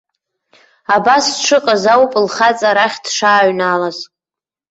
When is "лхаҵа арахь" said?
2.25-2.97